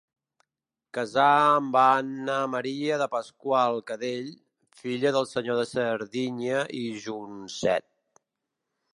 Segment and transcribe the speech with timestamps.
[0.97, 1.25] Casà
[1.57, 4.31] amb Anna Maria de Pasqual-Cadell,
[4.79, 7.87] filla del senyor de Serdinyà i Joncet.